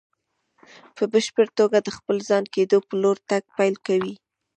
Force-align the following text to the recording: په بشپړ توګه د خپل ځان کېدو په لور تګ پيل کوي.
په 0.95 1.03
بشپړ 1.13 1.47
توګه 1.59 1.77
د 1.81 1.89
خپل 1.97 2.17
ځان 2.29 2.43
کېدو 2.55 2.77
په 2.87 2.93
لور 3.01 3.17
تګ 3.29 3.43
پيل 3.57 3.75
کوي. 3.87 4.13